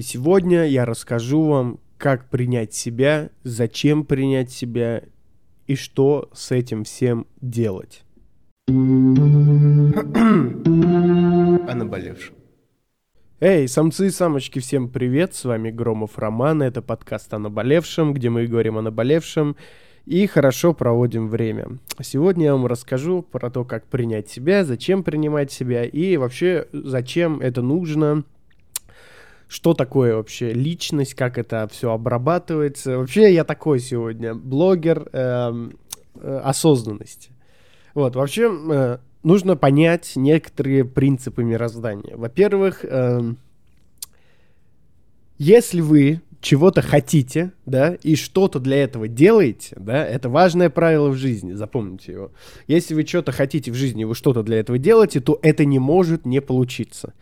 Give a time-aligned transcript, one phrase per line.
[0.00, 5.02] И сегодня я расскажу вам, как принять себя, зачем принять себя
[5.66, 8.02] и что с этим всем делать.
[8.66, 8.72] О
[11.74, 12.34] наболевшем.
[13.40, 18.30] Эй, самцы и самочки, всем привет, с вами Громов Роман, это подкаст о наболевшем, где
[18.30, 19.54] мы говорим о наболевшем
[20.06, 21.78] и хорошо проводим время.
[22.00, 27.38] Сегодня я вам расскажу про то, как принять себя, зачем принимать себя и вообще зачем
[27.40, 28.24] это нужно,
[29.50, 32.98] что такое вообще личность, как это все обрабатывается.
[32.98, 35.70] Вообще я такой сегодня блогер э,
[36.14, 37.32] э, осознанности.
[37.92, 42.16] Вот, вообще э, нужно понять некоторые принципы мироздания.
[42.16, 43.34] Во-первых, э,
[45.38, 51.16] если вы чего-то хотите, да, и что-то для этого делаете, да, это важное правило в
[51.16, 52.32] жизни, запомните его.
[52.68, 56.24] Если вы что-то хотите в жизни, вы что-то для этого делаете, то это не может
[56.24, 57.14] не получиться.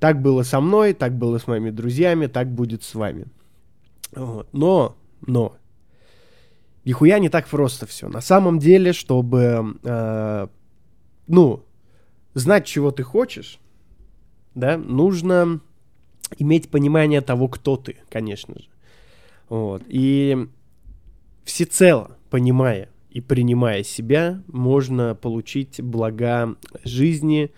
[0.00, 3.26] Так было со мной, так было с моими друзьями, так будет с вами.
[4.12, 4.48] Вот.
[4.52, 5.56] Но, но,
[6.84, 8.08] нихуя не так просто все.
[8.08, 10.46] На самом деле, чтобы, э,
[11.28, 11.64] ну,
[12.34, 13.60] знать, чего ты хочешь,
[14.54, 15.60] да, нужно
[16.38, 18.68] иметь понимание того, кто ты, конечно же.
[19.48, 19.82] Вот.
[19.86, 20.48] И
[21.44, 26.54] всецело понимая и принимая себя, можно получить блага
[26.84, 27.50] жизни,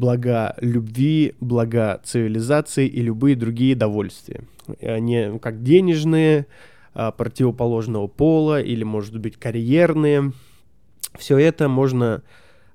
[0.00, 4.42] блага любви, блага цивилизации и любые другие довольствия.
[4.80, 6.46] Они ну, как денежные,
[6.92, 10.32] а, противоположного пола или, может быть, карьерные.
[11.18, 12.22] Все это можно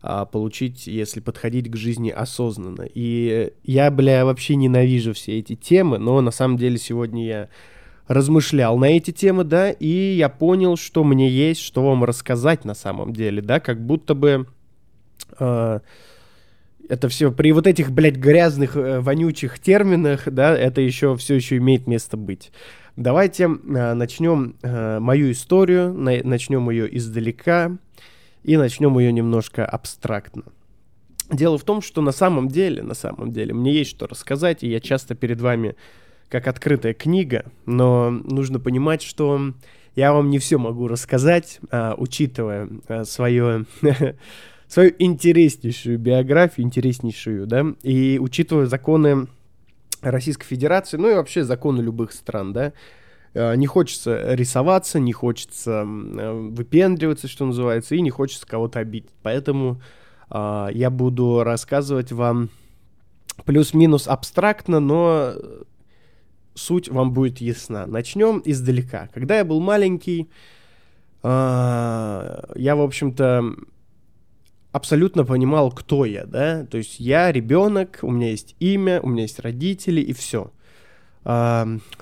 [0.01, 2.87] а, получить, если подходить к жизни осознанно.
[2.93, 7.49] И я, бля, вообще ненавижу все эти темы, но на самом деле сегодня я
[8.07, 12.75] размышлял на эти темы, да, и я понял, что мне есть что вам рассказать на
[12.75, 14.45] самом деле, да, как будто бы
[15.39, 15.79] э,
[16.89, 21.57] это все при вот этих, блядь, грязных, э, вонючих терминах, да, это еще все еще
[21.57, 22.51] имеет место быть.
[22.95, 27.77] Давайте э, начнем э, мою историю, на, начнем ее издалека
[28.43, 30.43] и начнем ее немножко абстрактно.
[31.31, 34.69] Дело в том, что на самом деле, на самом деле, мне есть что рассказать, и
[34.69, 35.75] я часто перед вами
[36.29, 39.53] как открытая книга, но нужно понимать, что
[39.95, 43.65] я вам не все могу рассказать, а, учитывая а, свое
[44.75, 49.27] свою интереснейшую биографию, интереснейшую, да, и учитывая законы
[50.01, 52.73] Российской Федерации, ну и вообще законы любых стран, да,
[53.33, 59.11] э, не хочется рисоваться, не хочется э, выпендриваться, что называется, и не хочется кого-то обидеть.
[59.23, 59.81] Поэтому
[60.29, 62.49] э, я буду рассказывать вам
[63.45, 65.35] плюс-минус абстрактно, но
[66.53, 67.87] суть вам будет ясна.
[67.87, 69.07] Начнем издалека.
[69.13, 70.29] Когда я был маленький,
[71.23, 71.27] э,
[72.55, 73.55] я, в общем-то,
[74.75, 79.21] абсолютно понимал, кто я, да, то есть я ребенок, у меня есть имя, у меня
[79.21, 80.51] есть родители и все.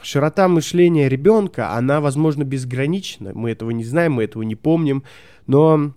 [0.01, 5.03] Широта мышления ребенка, она, возможно, безгранична, мы этого не знаем, мы этого не помним,
[5.45, 5.93] но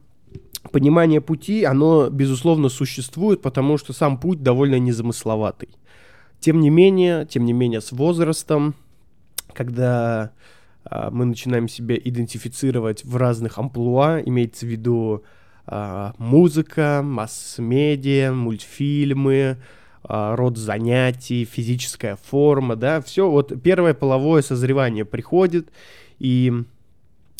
[0.70, 5.70] понимание пути, оно, безусловно, существует, потому что сам путь довольно незамысловатый.
[6.40, 8.74] Тем не менее, тем не менее, с возрастом,
[9.54, 10.32] когда
[10.84, 15.24] а, мы начинаем себя идентифицировать в разных амплуа, имеется в виду
[16.18, 19.58] музыка, масс-медиа, мультфильмы,
[20.08, 25.70] а, род занятий, физическая форма, да, все, вот первое половое созревание приходит,
[26.20, 26.52] и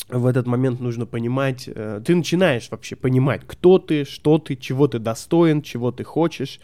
[0.09, 4.87] в этот момент нужно понимать, э, ты начинаешь вообще понимать, кто ты, что ты, чего
[4.87, 6.59] ты достоин, чего ты хочешь.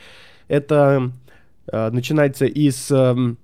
[0.50, 1.12] Это
[1.68, 3.36] э, начинается и с э,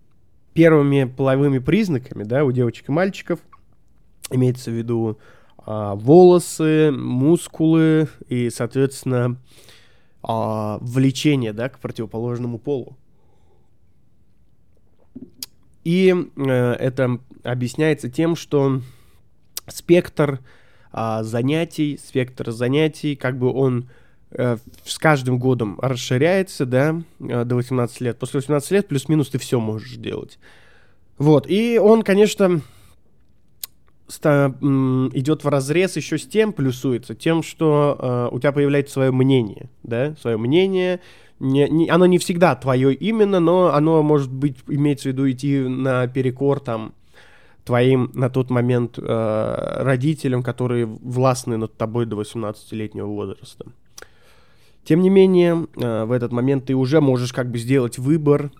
[0.54, 3.40] первыми половыми признаками, да, у девочек и мальчиков,
[4.32, 5.18] имеется в виду
[5.72, 9.38] а, волосы, мускулы и, соответственно,
[10.24, 12.98] а, влечение да, к противоположному полу.
[15.84, 18.82] И э, это объясняется тем, что
[19.68, 20.40] спектр
[20.92, 23.90] э, занятий, спектр занятий, как бы он
[24.32, 28.18] э, с каждым годом расширяется, да, э, до 18 лет.
[28.18, 30.40] После 18 лет плюс-минус ты все можешь делать.
[31.20, 32.62] Вот, и он, конечно,
[34.10, 37.98] идет в разрез еще с тем, плюсуется, тем, что
[38.32, 41.00] э, у тебя появляется свое мнение, да, свое мнение,
[41.40, 45.60] не, не, оно не всегда твое именно, но оно может быть, имеется в виду идти
[45.60, 46.94] на перекор там
[47.64, 53.68] твоим на тот момент э, родителям, которые властны над тобой до 18-летнего возраста.
[54.84, 58.52] Тем не менее, э, в этот момент ты уже можешь как бы сделать выбор,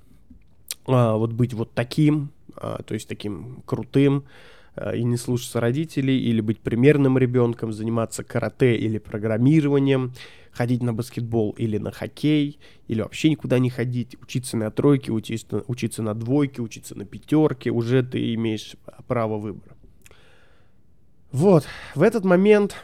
[0.88, 4.26] э, вот быть вот таким, э, то есть таким крутым,
[4.96, 10.14] и не слушаться родителей, или быть примерным ребенком, заниматься карате или программированием.
[10.52, 15.64] ходить на баскетбол или на хоккей, или вообще никуда не ходить, учиться на тройке, учиться,
[15.68, 18.76] учиться на двойке, учиться на пятерке, уже ты имеешь
[19.08, 19.76] право выбора.
[21.32, 21.66] Вот,
[21.96, 22.76] в этот момент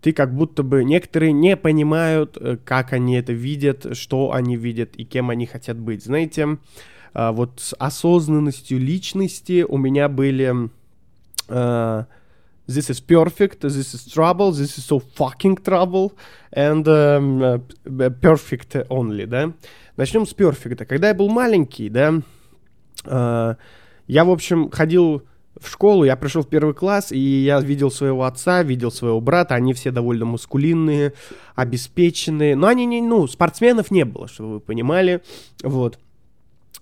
[0.00, 4.96] ты как будто бы некоторые не понимают, э, как они это видят, что они видят
[4.96, 6.02] и кем они хотят быть.
[6.02, 6.58] Знаете,
[7.18, 10.68] а, вот с осознанностью личности у меня были
[11.48, 12.04] uh,
[12.68, 16.12] this is perfect, this is trouble, this is so fucking trouble,
[16.54, 17.64] and um,
[18.20, 19.54] perfect only, да.
[19.96, 20.84] Начнем с perfect.
[20.84, 22.20] Когда я был маленький, да,
[23.06, 23.56] uh,
[24.06, 25.22] я, в общем, ходил
[25.58, 29.54] в школу, я пришел в первый класс, и я видел своего отца, видел своего брата,
[29.54, 31.14] они все довольно маскулинные,
[31.54, 35.22] обеспеченные, но они не, ну, спортсменов не было, чтобы вы понимали,
[35.62, 35.98] вот.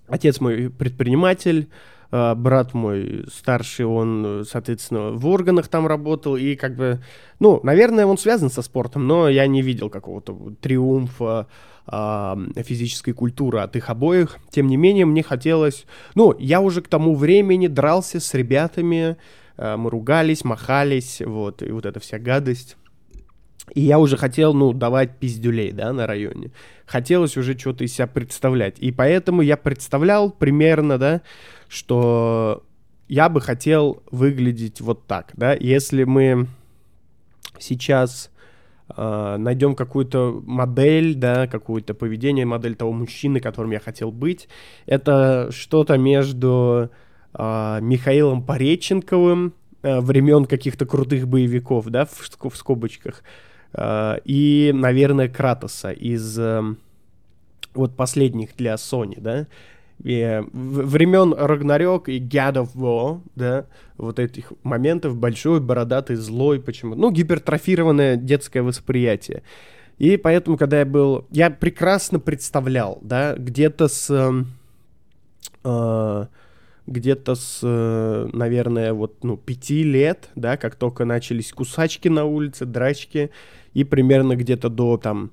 [0.07, 1.69] Отец мой предприниматель,
[2.11, 7.01] а, брат мой старший, он, соответственно, в органах там работал, и как бы,
[7.39, 11.47] ну, наверное, он связан со спортом, но я не видел какого-то триумфа
[11.87, 14.37] э, физической культуры от их обоих.
[14.49, 19.17] Тем не менее, мне хотелось, ну, я уже к тому времени дрался с ребятами,
[19.57, 22.77] э, мы ругались, махались, вот, и вот эта вся гадость.
[23.73, 26.51] И я уже хотел, ну, давать пиздюлей, да, на районе.
[26.85, 28.77] Хотелось уже что-то из себя представлять.
[28.79, 31.21] И поэтому я представлял примерно, да,
[31.67, 32.63] что
[33.07, 35.53] я бы хотел выглядеть вот так, да.
[35.53, 36.47] Если мы
[37.59, 38.31] сейчас
[38.95, 44.47] э, найдем какую-то модель, да, какое-то поведение, модель того мужчины, которым я хотел быть,
[44.85, 46.89] это что-то между
[47.33, 53.23] э, Михаилом Пореченковым, э, времен каких-то крутых боевиков, да, в, в скобочках,
[53.77, 56.77] и, наверное, Кратоса из эм,
[57.73, 59.47] вот последних для Sony, да,
[60.03, 63.65] и времен Рагнарёк и God of War, да,
[63.97, 66.95] вот этих моментов большой, бородатый, злой, почему?
[66.95, 69.43] Ну, гипертрофированное детское восприятие.
[69.97, 71.25] И поэтому, когда я был...
[71.31, 74.09] Я прекрасно представлял, да, где-то с...
[74.09, 74.47] Эм,
[75.63, 76.25] э,
[76.87, 82.65] где-то с, э, наверное, вот, ну, пяти лет, да, как только начались кусачки на улице,
[82.65, 83.31] драчки,
[83.75, 85.31] и примерно где-то до, там,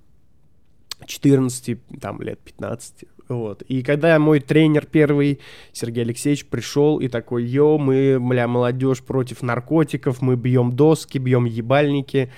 [1.07, 3.63] 14, там, лет 15, вот.
[3.63, 5.41] И когда мой тренер первый,
[5.73, 11.45] Сергей Алексеевич, пришел и такой, йо, мы, бля, молодежь против наркотиков, мы бьем доски, бьем
[11.45, 12.31] ебальники,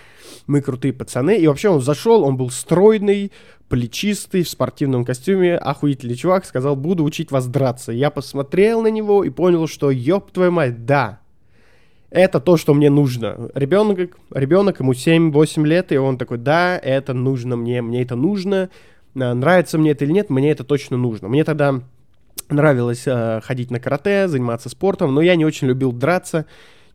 [0.47, 1.39] мы крутые пацаны.
[1.39, 3.33] И вообще он зашел, он был стройный,
[3.69, 7.93] плечистый, в спортивном костюме, охуительный чувак, сказал, буду учить вас драться.
[7.93, 11.21] Я посмотрел на него и понял, что, ёб твою мать, да,
[12.15, 13.51] это то, что мне нужно.
[13.55, 18.71] Ребенок, ребенок ему 7-8 лет, и он такой, да, это нужно мне, мне это нужно,
[19.17, 21.29] а, нравится мне это или нет, мне это точно нужно.
[21.29, 21.81] Мне тогда
[22.49, 26.47] нравилось э, ходить на карате, заниматься спортом, но я не очень любил драться,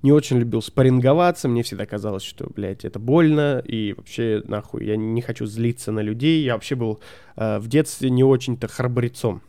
[0.03, 4.95] не очень любил спарринговаться, мне всегда казалось, что, блядь, это больно, и вообще, нахуй, я
[4.95, 7.01] не хочу злиться на людей, я вообще был
[7.35, 9.41] э, в детстве не очень-то храбрецом,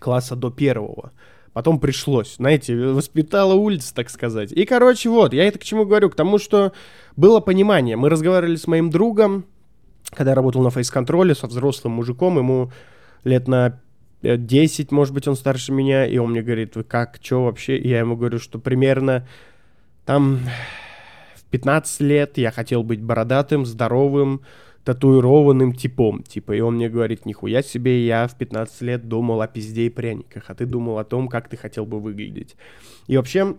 [0.00, 1.12] класса до первого.
[1.52, 4.52] Потом пришлось, знаете, воспитала улица, так сказать.
[4.52, 6.08] И, короче, вот, я это к чему говорю?
[6.08, 6.72] К тому, что
[7.16, 7.96] было понимание.
[7.96, 9.44] Мы разговаривали с моим другом,
[10.10, 12.70] когда я работал на фейс-контроле со взрослым мужиком, ему
[13.24, 13.80] лет на
[14.22, 17.78] 10, может быть, он старше меня, и он мне говорит, вы как, что вообще?
[17.78, 19.26] И я ему говорю, что примерно
[20.04, 20.40] там
[21.36, 24.42] в 15 лет я хотел быть бородатым, здоровым,
[24.84, 29.46] татуированным типом, типа, и он мне говорит, нихуя себе, я в 15 лет думал о
[29.46, 32.56] пизде и пряниках, а ты думал о том, как ты хотел бы выглядеть.
[33.06, 33.56] И вообще,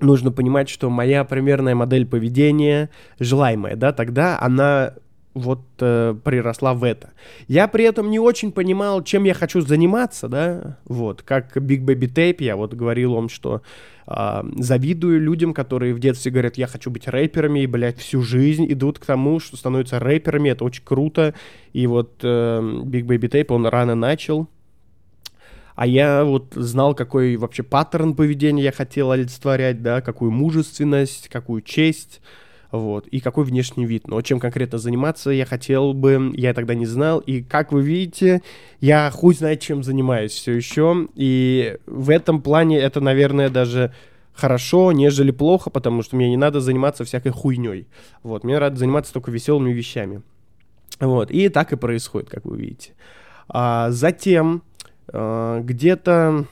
[0.00, 4.94] нужно понимать, что моя примерная модель поведения, желаемая, да, тогда она
[5.34, 7.10] вот э, приросла в это.
[7.48, 12.12] Я при этом не очень понимал, чем я хочу заниматься, да, вот, как Big Baby
[12.12, 13.62] Tape, я вот говорил вам, что
[14.06, 18.66] э, завидую людям, которые в детстве говорят, я хочу быть рэперами, и, блядь, всю жизнь
[18.72, 21.34] идут к тому, что становятся рэперами, это очень круто,
[21.72, 24.48] и вот э, Big Baby Tape, он рано начал,
[25.74, 31.62] а я вот знал, какой вообще паттерн поведения я хотел олицетворять, да, какую мужественность, какую
[31.62, 32.20] честь,
[32.78, 34.08] вот, и какой внешний вид.
[34.08, 38.42] Но чем конкретно заниматься я хотел бы, я тогда не знал, и как вы видите,
[38.80, 43.94] я хуй знает, чем занимаюсь все еще, и в этом плане это, наверное, даже
[44.32, 47.86] хорошо, нежели плохо, потому что мне не надо заниматься всякой хуйней.
[48.24, 50.22] Вот, мне надо заниматься только веселыми вещами.
[50.98, 52.94] Вот, и так и происходит, как вы видите.
[53.48, 54.64] А затем,
[55.12, 56.46] а, где-то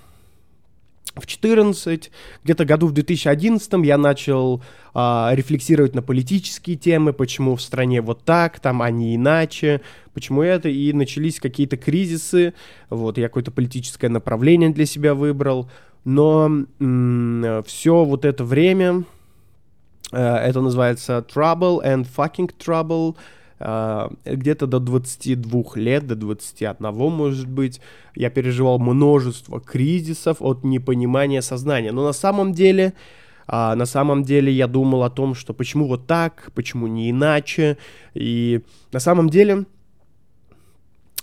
[1.14, 2.10] в 14,
[2.44, 4.62] где-то году в 2011 я начал
[4.94, 9.80] а, рефлексировать на политические темы, почему в стране вот так, там, а не иначе,
[10.14, 12.54] почему это, и начались какие-то кризисы,
[12.90, 15.70] вот, я какое-то политическое направление для себя выбрал,
[16.04, 16.50] но
[16.80, 19.04] м- все вот это время
[20.12, 23.16] Э, это называется Trouble and Fucking Trouble.
[23.64, 27.80] Э, где-то до 22 лет, до 21, может быть,
[28.16, 31.92] я переживал множество кризисов от непонимания сознания.
[31.92, 32.92] Но на самом деле,
[33.46, 37.78] э, на самом деле я думал о том, что почему вот так, почему не иначе.
[38.14, 39.64] И на самом деле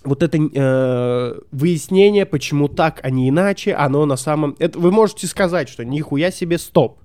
[0.05, 4.55] вот это э, выяснение, почему так, а не иначе, оно на самом...
[4.59, 6.99] Это, вы можете сказать, что нихуя себе стоп.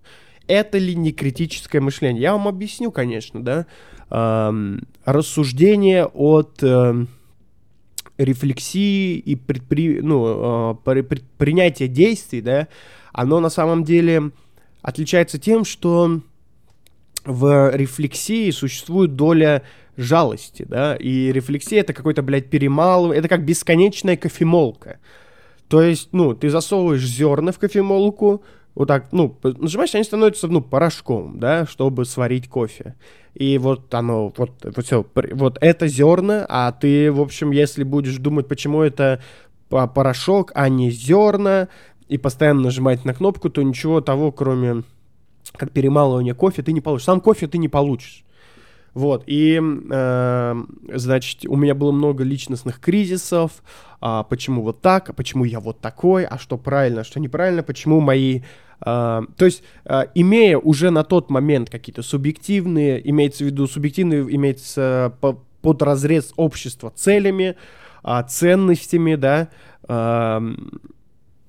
[0.46, 2.22] Это ли не критическое мышление?
[2.22, 3.66] Я вам объясню, конечно, да.
[4.10, 7.06] Эм, рассуждение от э,
[8.18, 12.68] рефлексии и предпри, ну, э, предпринятия действий, да,
[13.12, 14.30] оно на самом деле
[14.82, 16.20] отличается тем, что
[17.24, 19.62] в рефлексии существует доля
[19.96, 24.98] жалости, да, и рефлексия это какой-то, блядь, перемалывание, это как бесконечная кофемолка.
[25.68, 28.42] То есть, ну, ты засовываешь зерна в кофемолку,
[28.75, 32.97] вот так, ну, нажимаешь, они становятся, ну, порошком, да, чтобы сварить кофе.
[33.35, 38.16] И вот оно, вот, вот все, вот это зерна, а ты, в общем, если будешь
[38.16, 39.21] думать, почему это
[39.69, 41.69] порошок, а не зерна,
[42.09, 44.83] и постоянно нажимать на кнопку, то ничего того, кроме
[45.57, 47.07] как перемалывания кофе, ты не получишь.
[47.07, 48.25] Сам кофе ты не получишь.
[48.94, 53.50] Вот, и, э, значит, у меня было много личностных кризисов,
[54.00, 57.64] а почему вот так, а почему я вот такой, а что правильно, а что неправильно,
[57.64, 58.42] почему мои...
[58.86, 64.22] Э, то есть, э, имея уже на тот момент какие-то субъективные, имеется в виду субъективные,
[64.32, 67.56] имеется по, под разрез общества целями,
[68.04, 69.48] э, ценностями, да,
[69.88, 70.40] э,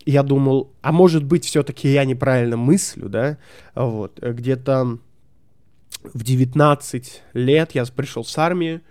[0.08, 3.38] я думал, а может быть, все-таки я неправильно мыслю, да,
[3.76, 4.98] вот, где-то
[6.14, 8.82] в 19 лет я пришел с армии,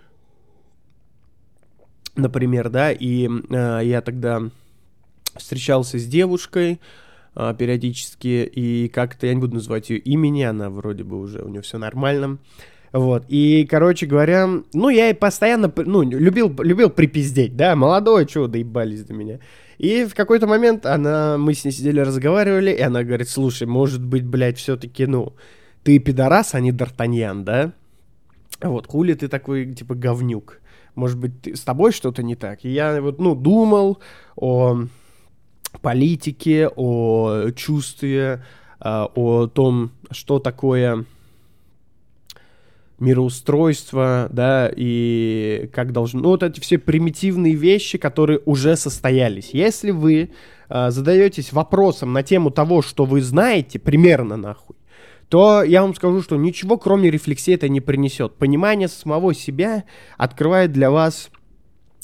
[2.16, 4.42] например, да, и э, я тогда
[5.37, 6.80] встречался с девушкой
[7.35, 11.49] э, периодически, и как-то, я не буду называть ее имени, она вроде бы уже, у
[11.49, 12.38] нее все нормально,
[12.92, 18.47] вот, и, короче говоря, ну, я и постоянно, ну, любил, любил припиздеть, да, молодой, чего
[18.47, 19.40] доебались до меня.
[19.78, 24.04] И в какой-то момент она, мы с ней сидели, разговаривали, и она говорит, слушай, может
[24.04, 25.33] быть, блядь, все-таки, ну,
[25.85, 27.73] ты пидорас, а не Д'Артаньян, да?
[28.61, 30.61] Вот, хули ты такой, типа, говнюк?
[30.95, 32.64] Может быть, ты, с тобой что-то не так?
[32.64, 34.00] И я вот, ну, думал
[34.37, 34.87] о
[35.83, 38.43] политике, о чувстве,
[38.81, 41.05] а, о том, что такое
[42.99, 46.21] мироустройство, да, и как должно...
[46.21, 49.50] Ну, вот эти все примитивные вещи, которые уже состоялись.
[49.53, 50.31] Если вы
[50.69, 54.76] э, задаетесь вопросом на тему того, что вы знаете, примерно нахуй,
[55.28, 58.35] то я вам скажу, что ничего кроме рефлексии это не принесет.
[58.37, 59.85] Понимание самого себя
[60.16, 61.31] открывает для вас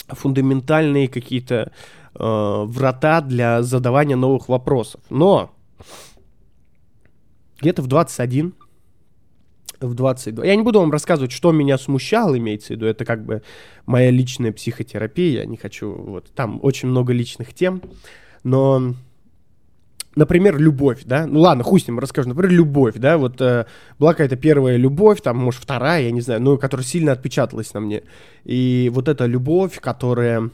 [0.09, 1.73] фундаментальные какие-то
[2.15, 5.01] э, врата для задавания новых вопросов.
[5.11, 5.53] Но
[7.61, 8.55] где-то в 21,
[9.81, 10.45] в 22.
[10.45, 12.87] Я не буду вам рассказывать, что меня смущало, имеется в виду.
[12.87, 13.43] Это как бы
[13.87, 15.41] моя личная психотерапия.
[15.41, 15.93] Я не хочу...
[15.93, 17.83] Вот там очень много личных тем.
[18.43, 18.95] Но
[20.17, 23.67] например, любовь, да, ну ладно, хуй с ним расскажу, например, любовь, да, вот э,
[23.99, 27.81] была какая-то первая любовь, там, может, вторая, я не знаю, ну, которая сильно отпечаталась на
[27.81, 28.03] мне,
[28.45, 30.51] и вот эта любовь, которая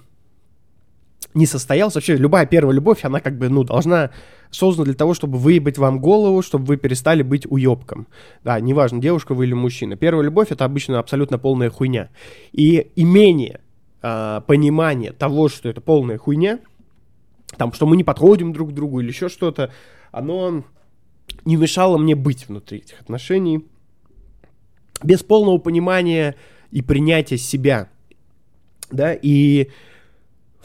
[1.34, 4.10] не состоялась, вообще любая первая любовь, она как бы, ну, должна
[4.50, 8.06] создана для того, чтобы выебать вам голову, чтобы вы перестали быть уебком.
[8.44, 9.96] Да, неважно, девушка вы или мужчина.
[9.96, 12.08] Первая любовь— это обычно абсолютно полная хуйня.
[12.52, 13.60] И имение,
[14.02, 16.60] э, понимание того, что это полная хуйня—
[17.56, 19.72] там, что мы не подходим друг к другу или еще что-то,
[20.10, 20.64] оно
[21.44, 23.64] не мешало мне быть внутри этих отношений.
[25.02, 26.36] Без полного понимания
[26.70, 27.90] и принятия себя,
[28.90, 29.70] да, и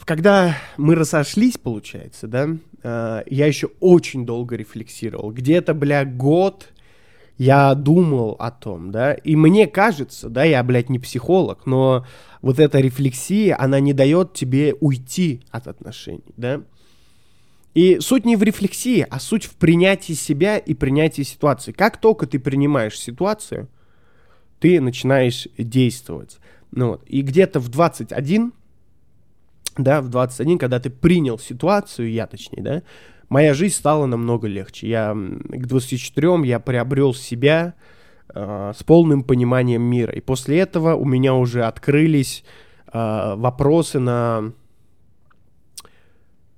[0.04, 2.48] когда мы разошлись, получается, да,
[2.82, 6.72] э, я еще очень долго рефлексировал, где-то, бля, год
[7.38, 12.06] я думал о том, да, и мне кажется, да, я, блядь, не психолог, но
[12.40, 16.62] вот эта рефлексия, она не дает тебе уйти от отношений, да,
[17.74, 21.72] и суть не в рефлексии, а суть в принятии себя и принятии ситуации.
[21.72, 23.68] Как только ты принимаешь ситуацию,
[24.60, 26.38] ты начинаешь действовать.
[26.70, 27.04] Ну вот.
[27.06, 28.52] И где-то в 21,
[29.78, 32.82] да, в 21, когда ты принял ситуацию, я точнее, да,
[33.32, 34.88] моя жизнь стала намного легче.
[34.88, 37.74] Я к 24 я приобрел себя
[38.28, 40.12] э, с полным пониманием мира.
[40.12, 42.44] И после этого у меня уже открылись
[42.92, 44.52] э, вопросы на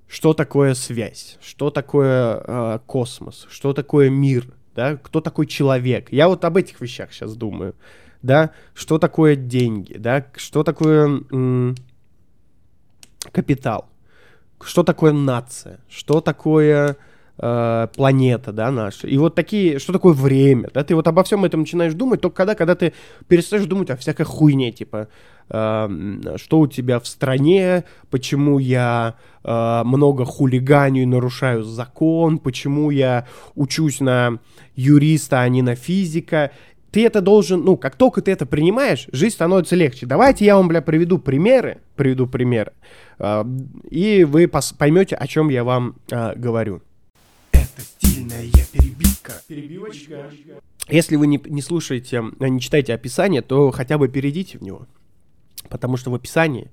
[0.07, 6.11] что такое связь, что такое э, космос, что такое мир, да, кто такой человек.
[6.11, 7.73] Я вот об этих вещах сейчас думаю,
[8.21, 11.75] да, что такое деньги, да, что такое м-
[13.31, 13.89] капитал,
[14.63, 16.97] что такое нация, что такое
[17.37, 19.07] э, планета, да, наша.
[19.07, 22.37] И вот такие, что такое время, да, ты вот обо всем этом начинаешь думать только
[22.37, 22.93] когда, когда ты
[23.27, 25.07] перестаешь думать о всякой хуйне, типа,
[25.49, 32.89] э, что у тебя в стране, почему я э, много хулиганю и нарушаю закон, почему
[32.89, 34.39] я учусь на
[34.75, 36.51] юриста, а не на физика.
[36.95, 40.05] Ты это должен, ну, как только ты это принимаешь, жизнь становится легче.
[40.05, 42.71] Давайте я вам, бля, приведу примеры, приведу примеры,
[43.19, 43.43] э,
[43.89, 46.81] и вы поймете, о чем я вам э, говорю.
[47.51, 49.33] Это стильная перебивка.
[49.45, 50.31] Перебивочка.
[50.87, 54.87] Если вы не, не слушаете, э, не читаете описание, то хотя бы перейдите в него.
[55.67, 56.71] Потому что в описании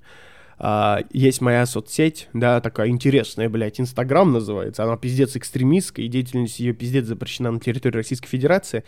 [0.57, 4.85] а, есть моя соцсеть, да, такая интересная, блядь, Инстаграм называется.
[4.85, 8.85] Она пиздец экстремистская, и деятельность ее пиздец запрещена на территории Российской Федерации.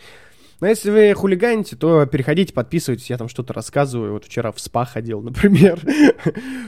[0.60, 4.12] Но если вы хулиганите, то переходите, подписывайтесь, я там что-то рассказываю.
[4.12, 5.80] Вот вчера в СПА ходил, например.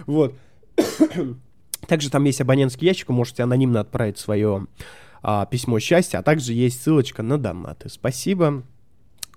[0.07, 0.35] Вот.
[1.87, 4.67] Также там есть абонентский ящик, вы можете анонимно отправить свое
[5.23, 7.89] а, письмо счастья, а также есть ссылочка на донаты.
[7.89, 8.63] Спасибо.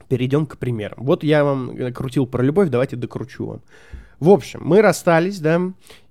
[0.10, 0.98] Перейдем к примерам.
[1.04, 3.62] Вот я вам крутил про любовь, давайте докручу вам.
[4.20, 5.60] В общем, мы расстались, да,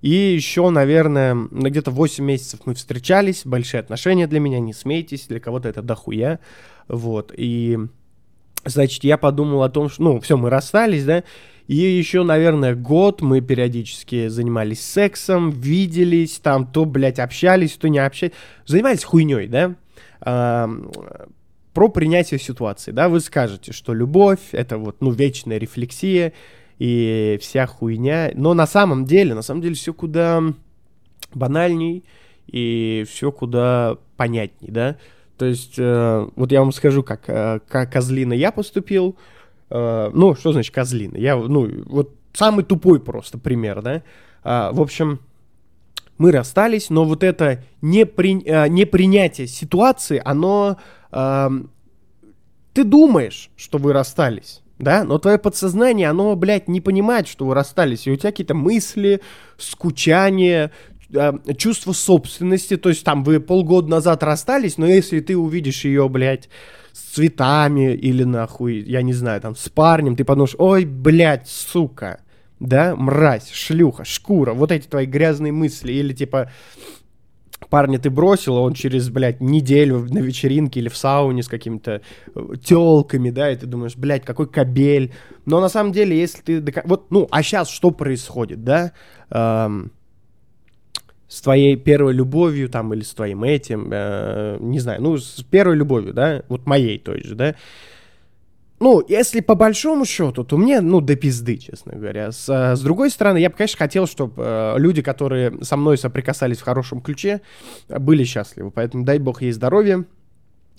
[0.01, 5.27] и еще, наверное, на где-то 8 месяцев мы встречались, большие отношения для меня, не смейтесь,
[5.27, 6.39] для кого-то это дохуя,
[6.89, 7.79] вот, и,
[8.65, 11.23] значит, я подумал о том, что, ну, все, мы расстались, да,
[11.67, 17.99] и еще, наверное, год мы периодически занимались сексом, виделись, там то, блядь, общались, то не
[17.99, 18.33] общались.
[18.65, 19.75] Занимались хуйней, да?
[20.19, 20.69] А,
[21.73, 23.07] про принятие ситуации, да?
[23.07, 26.33] Вы скажете, что любовь— это вот, ну, вечная рефлексия
[26.77, 28.31] и вся хуйня.
[28.33, 30.43] Но на самом деле, на самом деле все куда
[31.33, 32.03] банальней
[32.47, 34.97] и все куда понятней, да?
[35.37, 39.17] То есть, э, вот я вам скажу, как, э, как козлина я поступил,
[39.71, 41.17] Э, ну, что значит козлина?
[41.17, 44.03] Я, ну, вот самый тупой просто пример, да?
[44.43, 45.21] А, в общем,
[46.17, 50.77] мы расстались, но вот это непри, а, непринятие ситуации, оно...
[51.11, 51.51] А,
[52.73, 57.53] ты думаешь, что вы расстались, да, но твое подсознание, оно, блядь, не понимает, что вы
[57.53, 59.21] расстались, и у тебя какие-то мысли,
[59.57, 60.71] скучание,
[61.57, 66.49] чувство собственности, то есть там вы полгода назад расстались, но если ты увидишь ее, блядь,
[66.93, 72.21] с цветами или нахуй, я не знаю, там, с парнем, ты подумаешь, ой, блядь, сука,
[72.59, 76.51] да, мразь, шлюха, шкура, вот эти твои грязные мысли, или типа,
[77.69, 82.01] парня ты бросил, а он через, блядь, неделю на вечеринке или в сауне с какими-то
[82.35, 85.13] э, телками, да, и ты думаешь, блядь, какой кабель.
[85.45, 86.81] Но на самом деле, если ты...
[86.85, 88.91] Вот, ну, а сейчас что происходит, да?
[89.29, 89.91] Эм,
[91.31, 95.77] с твоей первой любовью там или с твоим этим, э, не знаю, ну, с первой
[95.77, 97.55] любовью, да, вот моей той же, да,
[98.81, 102.31] ну, если по большому счету, то мне, ну, до пизды, честно говоря.
[102.31, 105.97] С, э, с другой стороны, я бы, конечно, хотел, чтобы э, люди, которые со мной
[105.97, 107.41] соприкасались в хорошем ключе,
[107.87, 108.71] были счастливы.
[108.71, 110.03] Поэтому дай бог ей здоровья.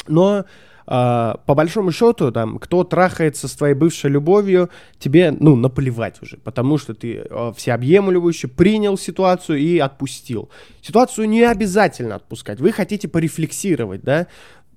[0.06, 0.44] Но
[0.84, 4.68] Uh, по большому счету, там, кто трахается с твоей бывшей любовью,
[4.98, 10.50] тебе, ну, наплевать уже, потому что ты uh, всеобъемлющий принял ситуацию и отпустил.
[10.80, 14.26] Ситуацию не обязательно отпускать, вы хотите порефлексировать, да,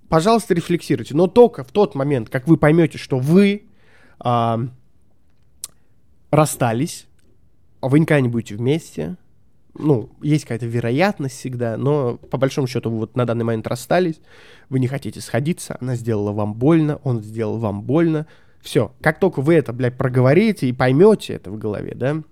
[0.07, 3.63] пожалуйста, рефлексируйте, но только в тот момент, как вы поймете, что вы
[4.19, 4.69] uh,
[6.29, 7.07] расстались,
[7.81, 9.17] а вы никогда не будете вместе,
[9.77, 14.19] ну, есть какая-то вероятность всегда, но по большому счету вы вот на данный момент расстались,
[14.69, 18.25] вы не хотите сходиться, она сделала вам больно, он сделал вам больно,
[18.61, 18.91] все.
[19.01, 22.23] Как только вы это, блядь, проговорите и поймете это в голове, да,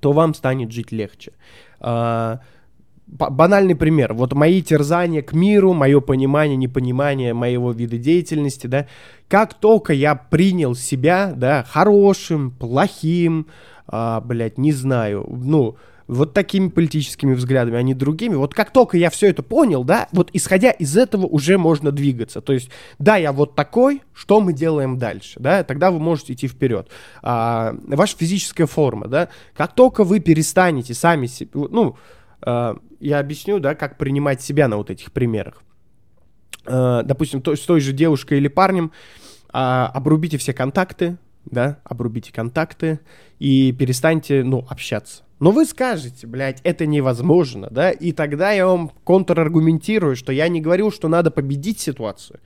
[0.00, 1.32] то вам станет жить легче.
[1.80, 2.40] А,
[3.06, 4.12] банальный пример.
[4.12, 8.86] Вот мои терзания к миру, мое понимание, непонимание моего вида деятельности, да,
[9.28, 13.46] как только я принял себя, да, хорошим, плохим,
[13.86, 15.76] а, блядь, не знаю, ну,
[16.08, 18.34] вот такими политическими взглядами, а не другими.
[18.34, 22.40] Вот как только я все это понял, да, вот исходя из этого уже можно двигаться.
[22.40, 26.48] То есть, да, я вот такой, что мы делаем дальше, да, тогда вы можете идти
[26.48, 26.88] вперед.
[27.22, 31.96] А, ваша физическая форма, да, как только вы перестанете сами себе, ну,
[32.40, 35.62] а, я объясню, да, как принимать себя на вот этих примерах.
[36.64, 38.92] А, допустим, то, с той же девушкой или парнем
[39.52, 43.00] а, обрубите все контакты, да, обрубите контакты
[43.38, 45.27] и перестаньте, ну, общаться.
[45.40, 50.60] Но вы скажете, блядь, это невозможно, да, и тогда я вам контраргументирую, что я не
[50.60, 52.40] говорил, что надо победить ситуацию.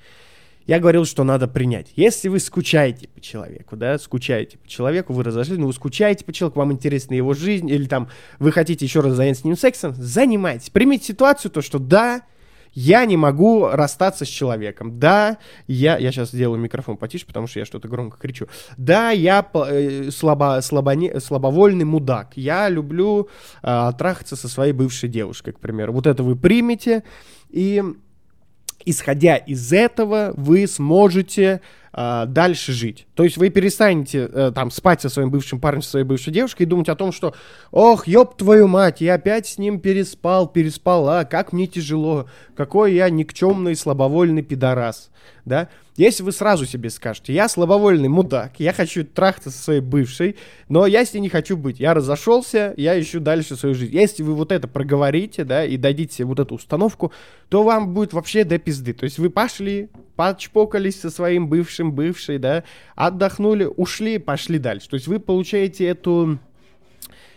[0.67, 1.89] Я говорил, что надо принять.
[1.97, 6.33] Если вы скучаете по человеку, да, скучаете по человеку, вы разошлись, но вы скучаете по
[6.33, 9.95] человеку, вам интересна его жизнь, или там вы хотите еще раз заняться с ним сексом,
[9.97, 10.71] занимайтесь.
[10.71, 12.23] Примите ситуацию, то, что да,
[12.75, 14.99] я не могу расстаться с человеком.
[14.99, 15.99] Да, я...
[15.99, 18.47] Я сейчас сделаю микрофон потише, потому что я что-то громко кричу.
[18.77, 22.33] Да, я э, слабо, слабоне, слабовольный мудак.
[22.37, 23.29] Я люблю
[23.63, 25.93] э, трахаться со своей бывшей девушкой, к примеру.
[25.93, 27.05] Вот это вы примете,
[27.51, 27.83] и
[28.85, 31.61] исходя из этого, вы сможете
[31.93, 33.07] э, дальше жить.
[33.15, 36.63] То есть вы перестанете э, там спать со своим бывшим парнем, со своей бывшей девушкой
[36.63, 37.35] и думать о том, что
[37.71, 42.27] «Ох, ёб твою мать, я опять с ним переспал, переспала, как мне тяжело,
[42.57, 45.11] какой я никчемный, слабовольный пидорас».
[45.45, 45.69] Да?
[45.97, 50.37] Если вы сразу себе скажете, я слабовольный мудак, я хочу трахаться со своей бывшей,
[50.71, 53.95] но я с ней не хочу быть, я разошелся, я ищу дальше свою жизнь.
[53.95, 57.13] Если вы вот это проговорите, да, и дадите себе вот эту установку,
[57.51, 58.95] то вам будет вообще до пизды.
[58.95, 64.89] То есть вы пошли, подчпокались со своим бывшим, бывшей, да, отдохнули, ушли, пошли дальше.
[64.89, 66.39] То есть вы получаете эту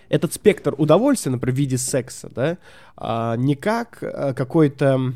[0.07, 2.57] этот спектр удовольствия, например, в виде секса, да,
[2.95, 5.13] а, не как а, какой-то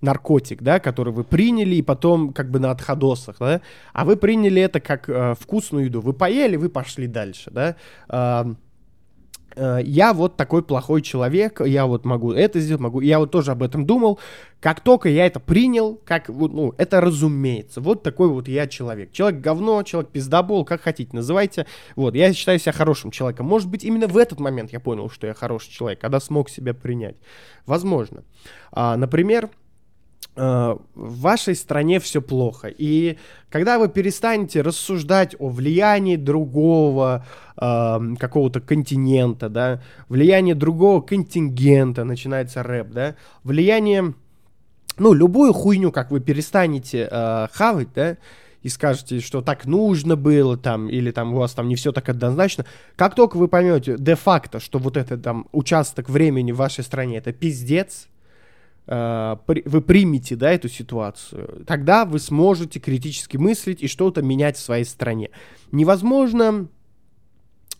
[0.00, 3.60] наркотик, да, который вы приняли и потом как бы на отходосах, да,
[3.92, 6.00] а вы приняли это как э, вкусную еду.
[6.00, 7.76] Вы поели, вы пошли дальше, да.
[8.08, 8.54] Э,
[9.56, 13.52] э, я вот такой плохой человек, я вот могу это сделать, могу, я вот тоже
[13.52, 14.18] об этом думал.
[14.60, 19.12] Как только я это принял, как, ну, это разумеется, вот такой вот я человек.
[19.12, 21.66] Человек говно, человек пиздобол, как хотите, называйте.
[21.96, 23.46] Вот, я считаю себя хорошим человеком.
[23.46, 26.74] Может быть, именно в этот момент я понял, что я хороший человек, когда смог себя
[26.74, 27.16] принять.
[27.66, 28.24] Возможно.
[28.72, 29.50] А, например,
[30.36, 32.68] в вашей стране все плохо.
[32.68, 33.18] И
[33.50, 42.62] когда вы перестанете рассуждать о влиянии другого э, какого-то континента, да, влияние другого контингента, начинается
[42.62, 44.14] рэп, да, влияние,
[44.98, 48.16] ну, любую хуйню, как вы перестанете э, хавать, да,
[48.62, 52.08] и скажете, что так нужно было там, или там у вас там не все так
[52.08, 57.18] однозначно, как только вы поймете де-факто, что вот этот там участок времени в вашей стране
[57.18, 58.19] это пиздец, Э,
[58.90, 64.84] вы примете, да, эту ситуацию, тогда вы сможете критически мыслить и что-то менять в своей
[64.84, 65.30] стране.
[65.70, 66.66] Невозможно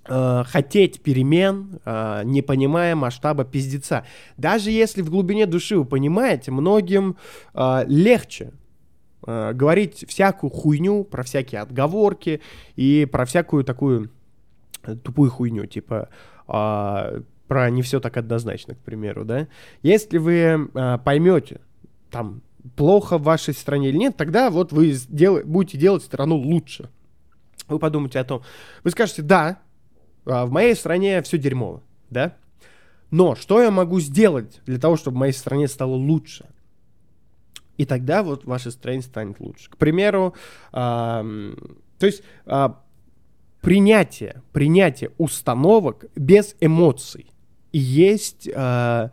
[0.09, 4.07] э, хотеть перемен, э, не понимая масштаба пиздеца.
[4.37, 7.16] Даже если в глубине души вы понимаете, многим
[7.55, 8.53] э, легче
[9.27, 12.40] э, говорить всякую хуйню, про всякие отговорки
[12.77, 14.11] и про всякую такую
[15.03, 16.09] тупую хуйню, типа
[16.46, 19.49] э, про не все так однозначно, к примеру, да,
[19.83, 21.61] если вы а, поймете,
[22.09, 22.43] там,
[22.77, 26.91] плохо в вашей стране или нет, тогда вот вы сдел- будете делать страну лучше.
[27.67, 28.43] Вы подумайте о том,
[28.85, 29.59] вы скажете, да,
[30.27, 32.37] а, в моей стране все дерьмово, да,
[33.11, 36.47] но что я могу сделать для того, чтобы в моей стране стало лучше?
[37.79, 39.69] И тогда вот ваша стране станет лучше.
[39.71, 40.35] К примеру,
[40.71, 41.27] а,
[41.99, 42.81] то есть а,
[43.61, 47.30] принятие, принятие установок без эмоций
[47.73, 49.11] и есть э,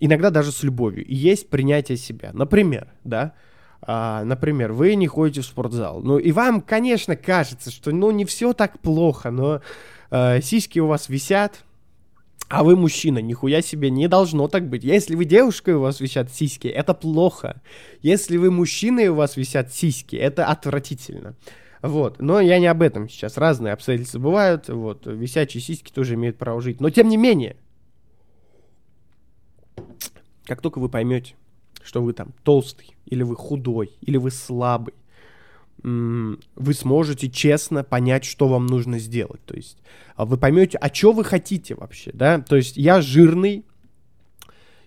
[0.00, 2.30] иногда даже с любовью, и есть принятие себя.
[2.32, 3.34] Например, да,
[3.80, 6.00] а, например, вы не ходите в спортзал.
[6.02, 9.60] Ну, и вам, конечно, кажется, что, ну, не все так плохо, но
[10.10, 11.64] э, сиськи у вас висят,
[12.48, 14.82] а вы мужчина, нихуя себе, не должно так быть.
[14.82, 17.60] Если вы девушка и у вас висят сиськи, это плохо.
[18.00, 21.34] Если вы мужчина и у вас висят сиськи, это отвратительно.
[21.82, 22.20] Вот.
[22.20, 23.36] Но я не об этом сейчас.
[23.36, 24.68] Разные обстоятельства бывают.
[24.68, 25.06] Вот.
[25.06, 26.80] Висячие сиськи тоже имеют право жить.
[26.80, 27.56] Но тем не менее,
[30.44, 31.34] как только вы поймете,
[31.82, 34.94] что вы там толстый, или вы худой, или вы слабый,
[35.82, 39.44] вы сможете честно понять, что вам нужно сделать.
[39.44, 39.78] То есть
[40.16, 42.40] а вы поймете, а что вы хотите вообще, да?
[42.40, 43.64] То есть я жирный,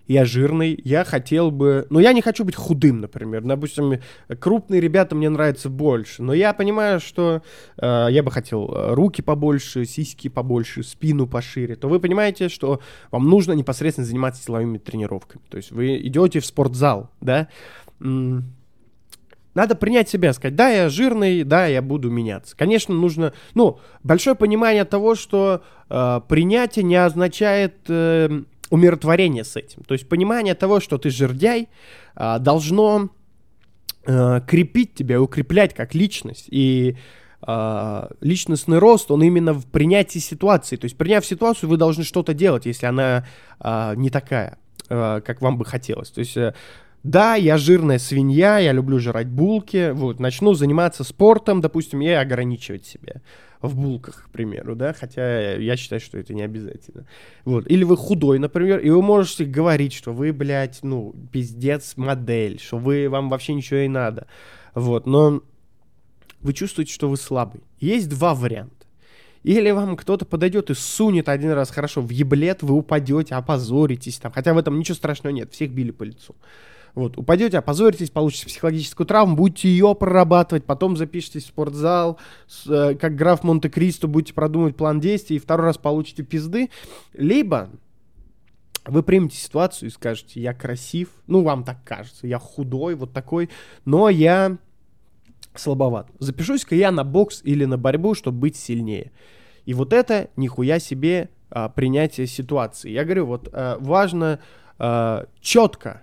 [0.06, 1.86] я жирный, я хотел бы...
[1.90, 3.42] Ну, я не хочу быть худым, например.
[3.42, 4.00] Допустим,
[4.40, 6.22] крупные ребята мне нравятся больше.
[6.22, 7.42] Но я понимаю, что
[7.78, 11.76] э, я бы хотел э, руки побольше, сиськи побольше, спину пошире.
[11.76, 15.42] То вы понимаете, что вам нужно непосредственно заниматься силовыми тренировками.
[15.48, 17.48] То есть вы идете в спортзал, да?
[19.54, 22.56] Надо принять себя, сказать, да, я жирный, да, я буду меняться.
[22.56, 29.82] Конечно, нужно, ну, большое понимание того, что э, принятие не означает э, умиротворение с этим.
[29.84, 31.68] То есть понимание того, что ты жердяй,
[32.14, 33.10] а, должно
[34.06, 36.46] а, крепить тебя, укреплять как личность.
[36.50, 36.96] И
[37.42, 40.76] а, личностный рост, он именно в принятии ситуации.
[40.76, 43.26] То есть приняв ситуацию, вы должны что-то делать, если она
[43.62, 44.56] не такая,
[44.88, 46.10] как вам бы хотелось.
[46.10, 46.54] То есть э,
[47.02, 52.86] да, я жирная свинья, я люблю жрать булки, вот, начну заниматься спортом, допустим, и ограничивать
[52.86, 53.22] себя
[53.60, 57.06] в булках, к примеру, да, хотя я считаю, что это не обязательно.
[57.44, 57.70] Вот.
[57.70, 62.78] Или вы худой, например, и вы можете говорить, что вы, блядь, ну, пиздец модель, что
[62.78, 64.26] вы, вам вообще ничего не надо.
[64.74, 65.42] Вот, но
[66.40, 67.62] вы чувствуете, что вы слабый.
[67.80, 68.86] Есть два варианта.
[69.44, 74.30] Или вам кто-то подойдет и сунет один раз хорошо в еблет, вы упадете, опозоритесь там.
[74.30, 76.36] Хотя в этом ничего страшного нет, всех били по лицу.
[76.94, 82.94] Вот, упадете, опозоритесь, получите психологическую травму, будете ее прорабатывать, потом запишитесь в спортзал, с, э,
[82.96, 86.68] как граф Монте-Кристо, будете продумывать план действий, и второй раз получите пизды.
[87.14, 87.70] Либо
[88.84, 93.48] вы примете ситуацию и скажете, я красив, ну, вам так кажется, я худой, вот такой,
[93.86, 94.58] но я
[95.54, 96.08] слабоват.
[96.18, 99.12] Запишусь-ка я на бокс или на борьбу, чтобы быть сильнее.
[99.64, 102.90] И вот это нихуя себе а, принятие ситуации.
[102.90, 104.40] Я говорю, вот а, важно
[104.78, 106.02] а, четко,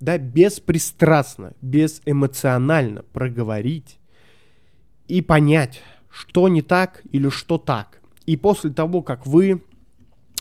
[0.00, 3.98] да, беспристрастно, безэмоционально проговорить
[5.08, 8.00] и понять, что не так или что так.
[8.26, 9.62] И после того, как вы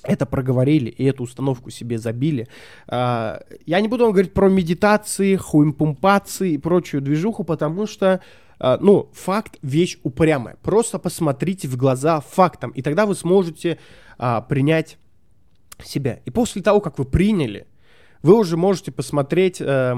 [0.03, 2.47] это проговорили и эту установку себе забили.
[2.87, 8.21] А, я не буду вам говорить про медитации, хуимпумпации и прочую движуху, потому что,
[8.59, 10.57] а, ну, факт— вещь упрямая.
[10.61, 13.79] Просто посмотрите в глаза фактам, и тогда вы сможете
[14.17, 14.97] а, принять
[15.83, 16.19] себя.
[16.25, 17.67] И после того, как вы приняли,
[18.23, 19.95] вы уже можете посмотреть э,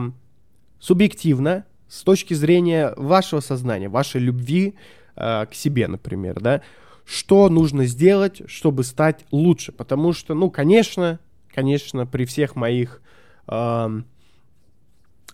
[0.79, 4.75] субъективно, с точки зрения вашего сознания, вашей любви
[5.15, 6.61] э, к себе, например, да,
[7.03, 9.71] что нужно сделать, чтобы стать лучше.
[9.71, 11.19] Потому что, ну, конечно,
[11.53, 13.01] конечно, при всех моих
[13.47, 14.01] э,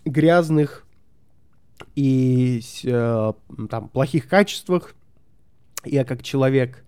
[0.06, 0.86] грязных
[1.96, 3.34] и э,
[3.70, 4.96] там плохих качествах,
[5.84, 6.84] я как человек,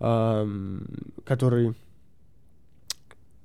[0.00, 0.80] э,
[1.24, 1.74] который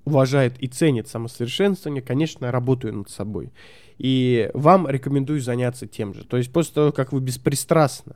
[0.05, 3.51] уважает и ценит самосовершенствование, конечно, работаю над собой.
[3.97, 6.25] И вам рекомендую заняться тем же.
[6.25, 8.15] То есть после того, как вы беспристрастно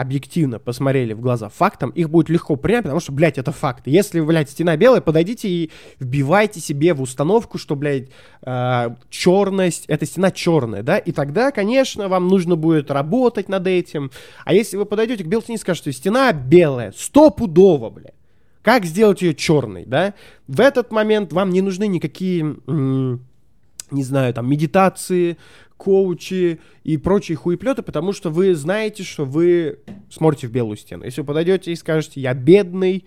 [0.00, 3.86] объективно посмотрели в глаза фактам, их будет легко принять, потому что, блядь, это факт.
[3.86, 8.08] Если, блядь, стена белая, подойдите и вбивайте себе в установку, что, блядь,
[8.42, 14.10] э, черность, эта стена черная, да, и тогда, конечно, вам нужно будет работать над этим.
[14.44, 18.14] А если вы подойдете к белой стене и скажете, стена белая, стопудово, блядь,
[18.62, 20.14] как сделать ее черной, да?
[20.46, 25.36] В этот момент вам не нужны никакие, не знаю, там, медитации,
[25.76, 29.78] коучи и прочие хуеплеты, потому что вы знаете, что вы
[30.10, 31.04] смотрите в белую стену.
[31.04, 33.06] Если вы подойдете и скажете, я бедный,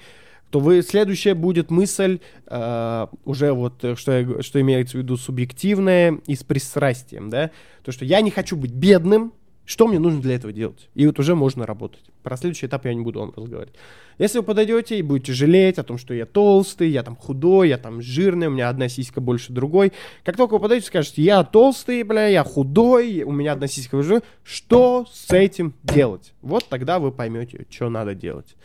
[0.50, 6.20] то вы следующая будет мысль э, уже вот что я, что имеется в виду субъективная
[6.26, 7.52] и с пристрастием, да,
[7.84, 9.34] то что я не хочу быть бедным,
[9.65, 10.89] что мне нужно для этого делать?
[10.93, 12.04] И вот уже можно работать.
[12.21, 13.76] Про следующий этап я не буду вам разговаривать.
[14.17, 17.78] Если вы подойдете и будете жалеть о том, что я толстый, я там худой, я
[17.78, 19.93] там жирный, у меня одна сиська больше другой.
[20.23, 24.21] Как только вы подойдете скажете, я толстый, бля, я худой, у меня одна сиська больше
[24.43, 26.34] что с этим делать?
[26.41, 28.56] Вот тогда вы поймете, что надо делать.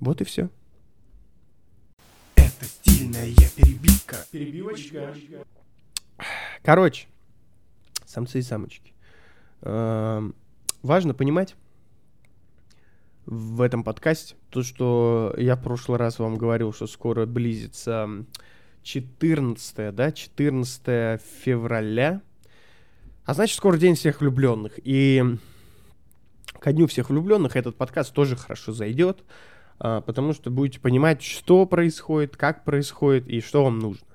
[0.00, 0.50] Вот и все.
[2.36, 4.16] Это стильная перебивка.
[4.30, 5.14] Перебивочка.
[6.62, 7.06] Короче,
[8.04, 8.92] самцы и самочки.
[9.62, 10.34] Эм,
[10.82, 11.54] важно понимать
[13.26, 18.08] в этом подкасте то, что я в прошлый раз вам говорил, что скоро близится
[18.82, 22.20] 14, да, 14 февраля,
[23.24, 24.80] а значит, скоро день всех влюбленных.
[24.82, 25.22] И
[26.58, 29.22] ко дню всех влюбленных этот подкаст тоже хорошо зайдет,
[29.78, 34.06] а, потому что будете понимать, что происходит, как происходит и что вам нужно.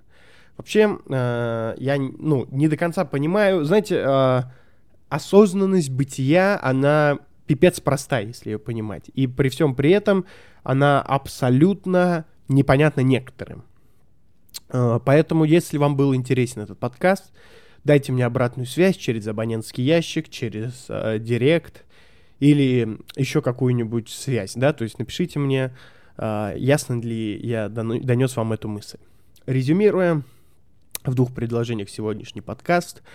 [0.58, 4.42] Вообще, э, я ну, не до конца понимаю, знаете, э,
[5.10, 9.10] осознанность бытия, она пипец простая, если ее понимать.
[9.14, 10.26] И при всем при этом
[10.64, 13.64] она абсолютно непонятна некоторым.
[14.70, 17.32] А, поэтому, если вам был интересен этот подкаст,
[17.84, 21.86] дайте мне обратную связь через абонентский ящик, через э, директ
[22.40, 25.74] или еще какую-нибудь связь, да, то есть напишите мне,
[26.18, 28.98] э, ясно ли я донес вам эту мысль.
[29.46, 30.22] Резюмируя
[31.06, 33.04] в двух предложениях сегодняшний подкаст–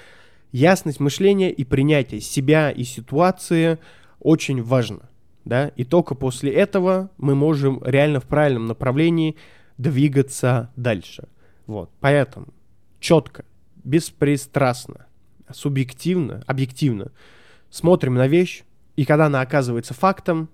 [0.52, 3.78] ясность мышления и принятие себя и ситуации
[4.20, 5.08] очень важно.
[5.44, 5.68] Да?
[5.68, 9.36] И только после этого мы можем реально в правильном направлении
[9.78, 11.28] двигаться дальше.
[11.66, 11.90] Вот.
[12.00, 12.48] Поэтому
[13.00, 13.44] четко,
[13.82, 15.06] беспристрастно,
[15.52, 17.10] субъективно, объективно
[17.70, 18.62] смотрим на вещь,
[18.96, 20.50] и когда она оказывается фактом,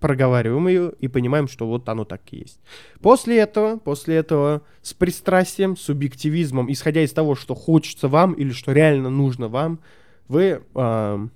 [0.00, 2.60] проговариваем ее и понимаем, что вот оно так и есть.
[3.00, 8.72] После этого, после этого с пристрастием, субъективизмом, исходя из того, что хочется вам или что
[8.72, 9.80] реально нужно вам,
[10.26, 11.28] вы э,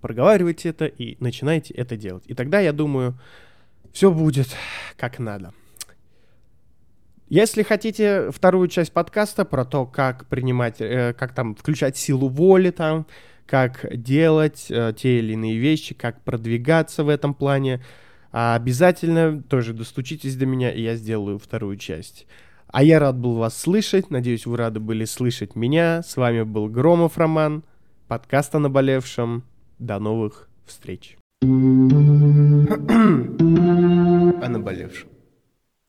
[0.00, 2.24] проговариваете это и начинаете это делать.
[2.26, 3.18] И тогда, я думаю,
[3.92, 4.48] все будет
[4.96, 5.52] как надо.
[7.28, 12.70] Если хотите вторую часть подкаста про то, как принимать, э, как там включать силу воли
[12.70, 13.06] там,
[13.46, 17.82] как делать э, те или иные вещи, как продвигаться в этом плане.
[18.32, 22.26] А обязательно тоже достучитесь до меня, и я сделаю вторую часть.
[22.68, 24.10] А я рад был вас слышать.
[24.10, 26.02] Надеюсь, вы рады были слышать меня.
[26.02, 27.62] С вами был Громов Роман.
[28.08, 29.44] Подкаст о наболевшем.
[29.78, 31.16] До новых встреч.
[31.42, 31.46] о
[34.48, 35.13] наболевшем.